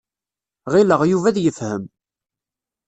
[0.71, 1.83] Ɣileɣ Yuba ad yefhem.